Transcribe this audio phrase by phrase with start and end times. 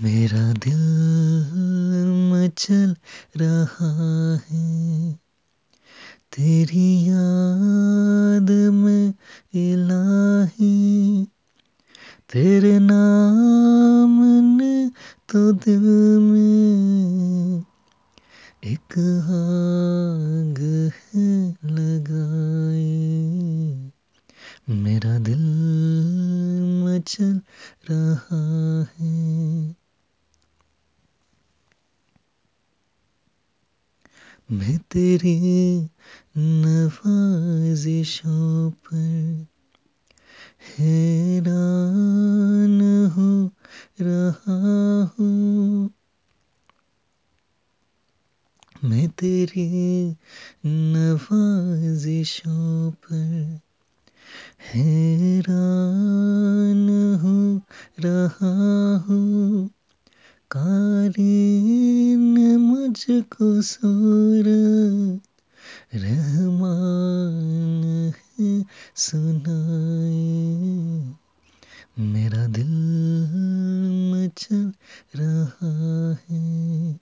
[0.00, 2.92] میرا دل مچل
[3.40, 5.12] رہا ہے۔
[6.30, 9.12] تیری یاد میں
[9.54, 11.24] الہی،
[12.26, 14.22] تیرے نام
[14.58, 14.88] نے
[15.26, 17.60] تو دل میں
[18.60, 18.98] ایک
[19.28, 20.60] آگ
[21.14, 23.10] ہے لگائی۔
[24.68, 25.42] میرا دل
[26.84, 27.38] مچل
[27.90, 29.83] رہا ہے۔
[34.48, 35.38] میں تیری
[36.36, 39.42] نوازشوں پر
[40.80, 42.80] حیران
[43.16, 43.48] ہو
[44.00, 44.58] رہا
[45.18, 45.88] ہوں۔
[48.82, 50.12] میں تیری
[50.64, 53.56] نوازشوں پر
[54.74, 56.88] حیران
[57.22, 57.36] ہو
[58.04, 58.54] رہا
[59.08, 59.68] ہوں۔
[60.50, 62.03] قارئ
[62.94, 65.26] مجھ کو صورت
[65.94, 68.62] رحمان ہے
[68.94, 71.02] سنائی
[71.96, 72.72] میرا دل
[74.10, 74.68] مچل
[75.20, 76.92] رہا ہے۔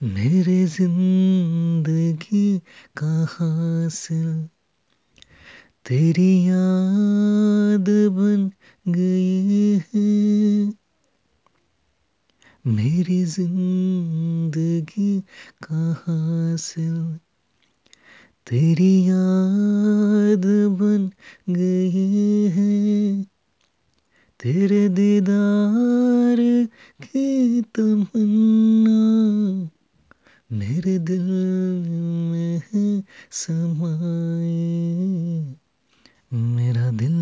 [0.00, 2.58] میرے زندگی
[2.94, 4.46] کا حاصل
[5.84, 8.48] تیری یاد بن
[8.94, 9.61] گئی
[13.02, 15.20] میری زندگی
[15.62, 16.94] کا حاصل
[18.44, 20.46] تیری یاد
[20.78, 21.08] بن
[21.56, 23.22] گئی ہے۔
[24.38, 26.38] تیرے دیدار
[27.02, 29.64] کی تمنا
[30.50, 31.30] میرے دل
[32.30, 33.00] میں ہے
[33.30, 35.54] سمائی
[36.32, 37.14] میرا دل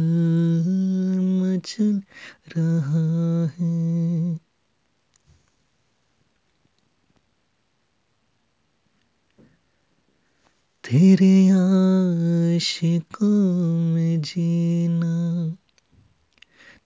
[1.20, 1.98] مچل
[2.56, 4.49] رہا ہے۔
[10.90, 13.28] تیرے عاشقوں
[13.94, 15.48] میں جینا،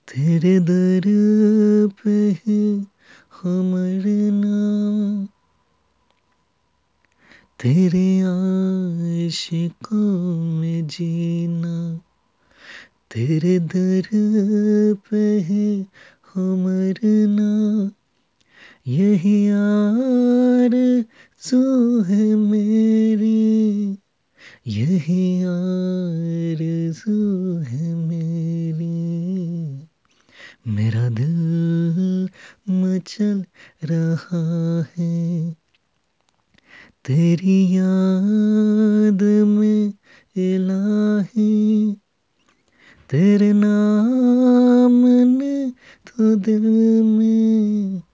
[0.05, 1.07] تیرے در
[2.03, 2.59] پہ ہے
[3.45, 4.59] مرنا
[7.57, 10.11] تیرے عاشقوں
[10.53, 11.97] میں جینا،
[13.09, 14.15] تیرے در
[15.09, 15.83] پہ ہے
[16.37, 17.53] مرنا
[18.87, 21.59] یہی آرزو
[22.09, 23.95] ہے میری،
[24.65, 29.77] یہی آرزو ہے میری۔
[30.67, 32.27] میرا دل
[32.67, 33.41] مچل
[33.91, 35.53] رہا ہے،
[37.03, 39.91] تیری یاد میں
[40.37, 41.95] الہی،
[43.07, 45.07] تیرے نام
[45.39, 45.67] نے
[46.05, 48.14] تو دل میں